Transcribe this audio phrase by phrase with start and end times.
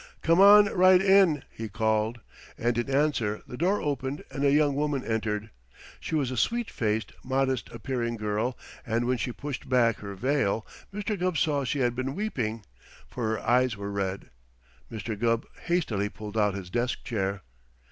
[0.23, 2.21] "Come on right in," he called,
[2.57, 5.51] and in answer the door opened and a young woman entered.
[5.99, 10.65] She was a sweet faced, modest appearing girl, and when she pushed back her veil,
[10.91, 11.19] Mr.
[11.19, 12.63] Gubb saw she had been weeping,
[13.07, 14.31] for her eyes were red.
[14.91, 15.15] Mr.
[15.15, 17.43] Gubb hastily pulled out his desk chair.